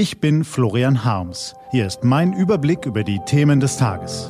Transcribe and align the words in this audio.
Ich 0.00 0.18
bin 0.18 0.44
Florian 0.44 1.04
Harms. 1.04 1.54
Hier 1.72 1.86
ist 1.86 2.04
mein 2.04 2.32
Überblick 2.32 2.86
über 2.86 3.04
die 3.04 3.20
Themen 3.26 3.60
des 3.60 3.76
Tages. 3.76 4.28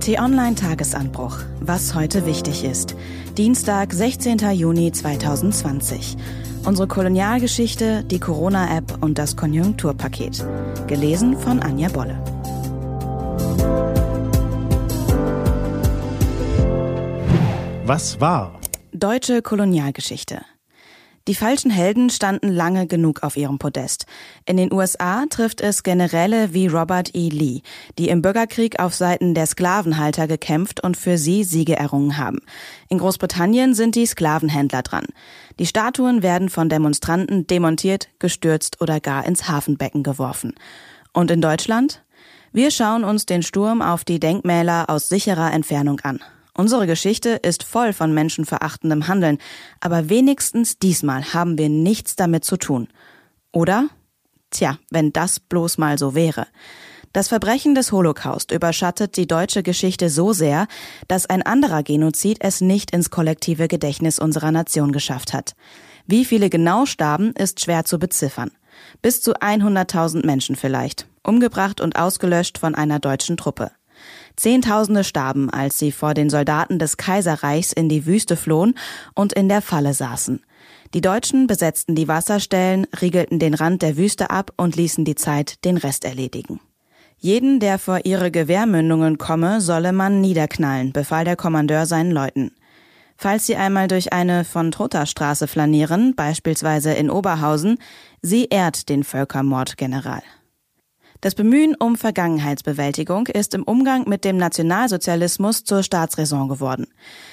T-Online 0.00 0.54
Tagesanbruch. 0.56 1.38
Was 1.60 1.94
heute 1.94 2.26
wichtig 2.26 2.64
ist. 2.64 2.94
Dienstag, 3.38 3.94
16. 3.94 4.40
Juni 4.52 4.92
2020. 4.92 6.18
Unsere 6.66 6.86
Kolonialgeschichte, 6.86 8.04
die 8.04 8.20
Corona-App 8.20 9.02
und 9.02 9.16
das 9.16 9.36
Konjunkturpaket. 9.36 10.44
Gelesen 10.86 11.38
von 11.38 11.60
Anja 11.60 11.88
Bolle. 11.88 12.22
Was 17.86 18.20
war? 18.20 18.60
Deutsche 18.92 19.40
Kolonialgeschichte. 19.40 20.42
Die 21.26 21.34
falschen 21.34 21.70
Helden 21.70 22.10
standen 22.10 22.50
lange 22.50 22.86
genug 22.86 23.22
auf 23.22 23.38
ihrem 23.38 23.58
Podest. 23.58 24.04
In 24.44 24.58
den 24.58 24.70
USA 24.70 25.24
trifft 25.30 25.62
es 25.62 25.82
Generäle 25.82 26.52
wie 26.52 26.66
Robert 26.66 27.14
E. 27.14 27.30
Lee, 27.30 27.62
die 27.98 28.10
im 28.10 28.20
Bürgerkrieg 28.20 28.78
auf 28.78 28.94
Seiten 28.94 29.32
der 29.32 29.46
Sklavenhalter 29.46 30.26
gekämpft 30.26 30.84
und 30.84 30.98
für 30.98 31.16
sie 31.16 31.42
Siege 31.42 31.76
errungen 31.76 32.18
haben. 32.18 32.40
In 32.90 32.98
Großbritannien 32.98 33.72
sind 33.72 33.94
die 33.94 34.04
Sklavenhändler 34.04 34.82
dran. 34.82 35.06
Die 35.58 35.64
Statuen 35.64 36.22
werden 36.22 36.50
von 36.50 36.68
Demonstranten 36.68 37.46
demontiert, 37.46 38.10
gestürzt 38.18 38.82
oder 38.82 39.00
gar 39.00 39.24
ins 39.24 39.48
Hafenbecken 39.48 40.02
geworfen. 40.02 40.54
Und 41.14 41.30
in 41.30 41.40
Deutschland? 41.40 42.02
Wir 42.52 42.70
schauen 42.70 43.02
uns 43.02 43.24
den 43.24 43.42
Sturm 43.42 43.80
auf 43.80 44.04
die 44.04 44.20
Denkmäler 44.20 44.90
aus 44.90 45.08
sicherer 45.08 45.54
Entfernung 45.54 46.00
an. 46.00 46.20
Unsere 46.56 46.86
Geschichte 46.86 47.30
ist 47.30 47.64
voll 47.64 47.92
von 47.92 48.14
menschenverachtendem 48.14 49.08
Handeln, 49.08 49.38
aber 49.80 50.08
wenigstens 50.08 50.78
diesmal 50.78 51.34
haben 51.34 51.58
wir 51.58 51.68
nichts 51.68 52.14
damit 52.14 52.44
zu 52.44 52.56
tun. 52.56 52.88
Oder? 53.50 53.88
Tja, 54.50 54.78
wenn 54.90 55.12
das 55.12 55.40
bloß 55.40 55.78
mal 55.78 55.98
so 55.98 56.14
wäre. 56.14 56.46
Das 57.12 57.28
Verbrechen 57.28 57.74
des 57.74 57.92
Holocaust 57.92 58.52
überschattet 58.52 59.16
die 59.16 59.26
deutsche 59.26 59.62
Geschichte 59.62 60.10
so 60.10 60.32
sehr, 60.32 60.66
dass 61.08 61.26
ein 61.26 61.42
anderer 61.42 61.82
Genozid 61.82 62.38
es 62.40 62.60
nicht 62.60 62.92
ins 62.92 63.10
kollektive 63.10 63.68
Gedächtnis 63.68 64.18
unserer 64.18 64.50
Nation 64.52 64.92
geschafft 64.92 65.32
hat. 65.32 65.54
Wie 66.06 66.24
viele 66.24 66.50
genau 66.50 66.86
starben, 66.86 67.32
ist 67.32 67.60
schwer 67.60 67.84
zu 67.84 67.98
beziffern. 67.98 68.50
Bis 69.00 69.20
zu 69.20 69.34
100.000 69.34 70.26
Menschen 70.26 70.56
vielleicht, 70.56 71.06
umgebracht 71.22 71.80
und 71.80 71.96
ausgelöscht 71.96 72.58
von 72.58 72.74
einer 72.74 72.98
deutschen 72.98 73.36
Truppe. 73.36 73.70
Zehntausende 74.36 75.04
starben, 75.04 75.50
als 75.50 75.78
sie 75.78 75.92
vor 75.92 76.14
den 76.14 76.28
Soldaten 76.28 76.78
des 76.78 76.96
Kaiserreichs 76.96 77.72
in 77.72 77.88
die 77.88 78.06
Wüste 78.06 78.36
flohen 78.36 78.74
und 79.14 79.32
in 79.32 79.48
der 79.48 79.62
Falle 79.62 79.94
saßen. 79.94 80.40
Die 80.92 81.00
Deutschen 81.00 81.46
besetzten 81.46 81.94
die 81.94 82.08
Wasserstellen, 82.08 82.86
riegelten 83.00 83.38
den 83.38 83.54
Rand 83.54 83.82
der 83.82 83.96
Wüste 83.96 84.30
ab 84.30 84.52
und 84.56 84.76
ließen 84.76 85.04
die 85.04 85.14
Zeit 85.14 85.64
den 85.64 85.76
Rest 85.76 86.04
erledigen. 86.04 86.60
Jeden, 87.18 87.58
der 87.58 87.78
vor 87.78 88.00
ihre 88.04 88.30
Gewehrmündungen 88.30 89.18
komme, 89.18 89.60
solle 89.60 89.92
man 89.92 90.20
niederknallen, 90.20 90.92
befahl 90.92 91.24
der 91.24 91.36
Kommandeur 91.36 91.86
seinen 91.86 92.10
Leuten. 92.10 92.52
Falls 93.16 93.46
sie 93.46 93.56
einmal 93.56 93.88
durch 93.88 94.12
eine 94.12 94.44
von 94.44 94.70
Trotterstraße 94.70 95.46
flanieren, 95.46 96.14
beispielsweise 96.14 96.92
in 96.92 97.10
Oberhausen, 97.10 97.78
sie 98.20 98.46
ehrt 98.46 98.88
den 98.88 99.04
Völkermordgeneral. 99.04 100.22
Das 101.24 101.34
Bemühen 101.34 101.74
um 101.74 101.96
Vergangenheitsbewältigung 101.96 103.28
ist 103.28 103.54
im 103.54 103.62
Umgang 103.62 104.06
mit 104.06 104.26
dem 104.26 104.36
Nationalsozialismus 104.36 105.64
zur 105.64 105.82
Staatsräson 105.82 106.50
geworden. 106.50 106.86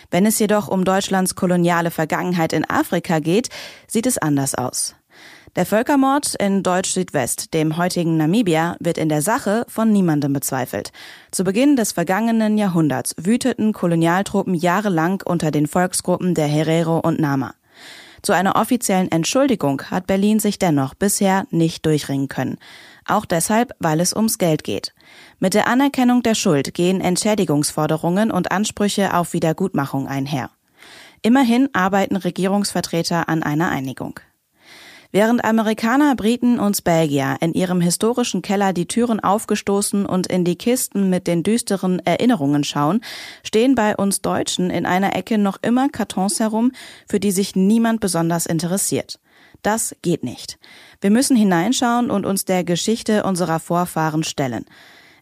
Wenn 0.09 0.25
es 0.25 0.39
jedoch 0.39 0.69
um 0.69 0.85
Deutschlands 0.85 1.35
koloniale 1.35 1.91
Vergangenheit 1.91 2.53
in 2.53 2.63
Afrika 2.69 3.19
geht, 3.19 3.49
sieht 3.87 4.05
es 4.05 4.17
anders 4.17 4.55
aus. 4.55 4.95
Der 5.57 5.65
Völkermord 5.65 6.35
in 6.35 6.63
Deutsch-Südwest, 6.63 7.53
dem 7.53 7.75
heutigen 7.75 8.15
Namibia, 8.15 8.77
wird 8.79 8.97
in 8.97 9.09
der 9.09 9.21
Sache 9.21 9.65
von 9.67 9.91
niemandem 9.91 10.31
bezweifelt. 10.31 10.93
Zu 11.31 11.43
Beginn 11.43 11.75
des 11.75 11.91
vergangenen 11.91 12.57
Jahrhunderts 12.57 13.13
wüteten 13.17 13.73
Kolonialtruppen 13.73 14.53
jahrelang 14.53 15.21
unter 15.25 15.51
den 15.51 15.67
Volksgruppen 15.67 16.33
der 16.33 16.47
Herero 16.47 16.99
und 16.99 17.19
Nama. 17.19 17.55
Zu 18.21 18.33
einer 18.33 18.55
offiziellen 18.55 19.11
Entschuldigung 19.11 19.81
hat 19.89 20.05
Berlin 20.05 20.39
sich 20.39 20.59
dennoch 20.59 20.93
bisher 20.93 21.45
nicht 21.49 21.85
durchringen 21.85 22.27
können. 22.27 22.59
Auch 23.11 23.25
deshalb, 23.25 23.73
weil 23.79 23.99
es 23.99 24.15
ums 24.15 24.37
Geld 24.37 24.63
geht. 24.63 24.93
Mit 25.37 25.53
der 25.53 25.67
Anerkennung 25.67 26.23
der 26.23 26.33
Schuld 26.33 26.73
gehen 26.73 27.01
Entschädigungsforderungen 27.01 28.31
und 28.31 28.53
Ansprüche 28.53 29.13
auf 29.13 29.33
Wiedergutmachung 29.33 30.07
einher. 30.07 30.49
Immerhin 31.21 31.67
arbeiten 31.73 32.15
Regierungsvertreter 32.15 33.27
an 33.27 33.43
einer 33.43 33.69
Einigung. 33.69 34.21
Während 35.11 35.43
Amerikaner, 35.43 36.15
Briten 36.15 36.57
und 36.57 36.81
Belgier 36.85 37.35
in 37.41 37.53
ihrem 37.53 37.81
historischen 37.81 38.41
Keller 38.41 38.71
die 38.71 38.87
Türen 38.87 39.19
aufgestoßen 39.19 40.05
und 40.05 40.27
in 40.27 40.45
die 40.45 40.55
Kisten 40.55 41.09
mit 41.09 41.27
den 41.27 41.43
düsteren 41.43 41.99
Erinnerungen 42.05 42.63
schauen, 42.63 43.01
stehen 43.43 43.75
bei 43.75 43.93
uns 43.93 44.21
Deutschen 44.21 44.69
in 44.69 44.85
einer 44.85 45.17
Ecke 45.17 45.37
noch 45.37 45.57
immer 45.61 45.89
Kartons 45.89 46.39
herum, 46.39 46.71
für 47.09 47.19
die 47.19 47.31
sich 47.31 47.57
niemand 47.57 47.99
besonders 47.99 48.45
interessiert. 48.45 49.19
Das 49.61 49.95
geht 50.01 50.23
nicht. 50.23 50.57
Wir 51.01 51.11
müssen 51.11 51.35
hineinschauen 51.35 52.09
und 52.09 52.25
uns 52.25 52.45
der 52.45 52.63
Geschichte 52.63 53.23
unserer 53.23 53.59
Vorfahren 53.59 54.23
stellen. 54.23 54.65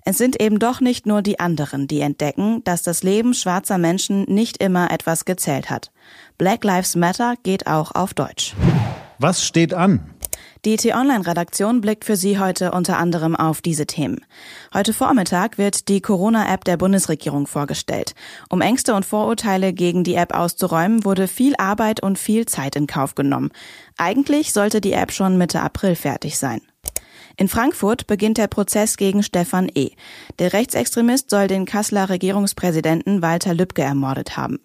Es 0.06 0.18
sind 0.18 0.42
eben 0.42 0.60
doch 0.60 0.80
nicht 0.82 1.06
nur 1.06 1.22
die 1.22 1.40
anderen, 1.40 1.88
die 1.88 2.02
entdecken, 2.02 2.64
dass 2.64 2.82
das 2.84 3.04
Leben 3.04 3.34
schwarzer 3.34 3.78
Menschen 3.78 4.24
nicht 4.24 4.58
immer 4.58 4.92
etwas 4.92 5.26
gezählt 5.26 5.70
hat. 5.70 5.92
Black 6.38 6.64
Lives 6.64 6.96
Matter 6.96 7.36
geht 7.44 7.68
auch 7.68 7.94
auf 7.94 8.14
Deutsch. 8.14 8.56
Was 9.20 9.44
steht 9.44 9.74
an? 9.74 10.00
Die 10.66 10.76
T-Online-Redaktion 10.76 11.80
blickt 11.80 12.04
für 12.04 12.18
Sie 12.18 12.38
heute 12.38 12.74
unter 12.74 12.98
anderem 12.98 13.34
auf 13.34 13.62
diese 13.62 13.88
Themen. 13.88 14.26
Heute 14.74 14.92
Vormittag 14.92 15.58
wird 15.58 15.88
die 15.88 16.02
Corona-App 16.02 16.66
der 16.66 16.76
Bundesregierung 16.76 17.48
vorgestellt. 17.48 18.14
Um 18.50 18.60
Ängste 18.60 18.94
und 18.94 19.06
Vorurteile 19.06 19.72
gegen 19.72 20.04
die 20.04 20.16
App 20.16 20.36
auszuräumen, 20.36 21.06
wurde 21.06 21.30
viel 21.30 21.56
Arbeit 21.58 22.04
und 22.04 22.20
viel 22.20 22.46
Zeit 22.46 22.76
in 22.76 22.88
Kauf 22.88 23.16
genommen. 23.16 23.52
Eigentlich 23.98 24.52
sollte 24.52 24.82
die 24.82 24.92
App 24.92 25.14
schon 25.14 25.38
Mitte 25.38 25.62
April 25.62 25.96
fertig 25.96 26.38
sein. 26.38 26.60
In 27.38 27.48
Frankfurt 27.48 28.06
beginnt 28.06 28.38
der 28.38 28.48
Prozess 28.48 28.98
gegen 28.98 29.24
Stefan 29.24 29.72
E. 29.74 29.92
Der 30.40 30.52
Rechtsextremist 30.52 31.30
soll 31.30 31.48
den 31.48 31.64
Kasseler 31.64 32.10
Regierungspräsidenten 32.10 33.22
Walter 33.22 33.54
Lübcke 33.54 33.84
ermordet 33.84 34.36
haben. 34.36 34.60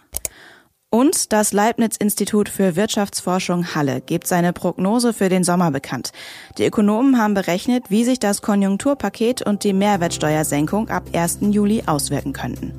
Und 0.95 1.33
das 1.33 1.53
Leibniz-Institut 1.53 2.49
für 2.49 2.77
Wirtschaftsforschung 2.77 3.75
Halle 3.75 4.01
gibt 4.01 4.29
seine 4.29 4.53
Prognose 4.53 5.13
für 5.13 5.29
den 5.29 5.43
Sommer 5.43 5.73
bekannt. 5.73 6.13
Die 6.57 6.65
Ökonomen 6.65 7.19
haben 7.19 7.35
berechnet, 7.35 7.91
wie 7.91 8.05
sich 8.05 8.21
das 8.21 8.43
Konjunkturpaket 8.43 9.43
und 9.43 9.65
die 9.65 9.73
Mehrwertsteuersenkung 9.73 10.91
ab 10.91 11.03
1. 11.13 11.39
Juli 11.51 11.83
auswirken 11.87 12.33
könnten. 12.33 12.73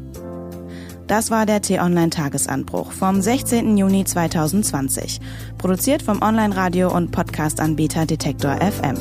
Das 1.07 1.29
war 1.29 1.45
der 1.45 1.61
T-Online-Tagesanbruch 1.61 2.93
vom 2.93 3.21
16. 3.21 3.75
Juni 3.75 4.05
2020, 4.05 5.19
produziert 5.57 6.01
vom 6.01 6.21
Online-Radio- 6.21 6.95
und 6.95 7.11
Podcast-Anbieter 7.11 8.05
Detektor 8.05 8.55
FM. 8.61 8.95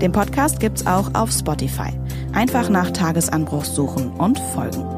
Den 0.00 0.12
Podcast 0.12 0.58
gibt's 0.58 0.86
auch 0.86 1.12
auf 1.12 1.30
Spotify. 1.32 1.92
Einfach 2.32 2.70
nach 2.70 2.92
Tagesanbruch 2.92 3.66
suchen 3.66 4.10
und 4.12 4.38
folgen. 4.38 4.97